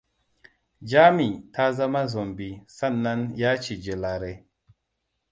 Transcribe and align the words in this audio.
Jami 0.89 1.51
ta 1.53 1.71
zama 1.71 2.07
zombie 2.07 2.63
sannan 2.67 3.33
ya 3.37 3.61
cije 3.61 3.95
Lare. 3.95 4.47